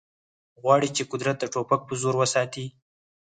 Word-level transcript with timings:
غواړي 0.61 0.89
چې 0.95 1.03
قدرت 1.11 1.37
د 1.39 1.45
ټوپک 1.53 1.81
په 1.87 1.93
زور 2.01 2.15
وساتي 2.17 2.65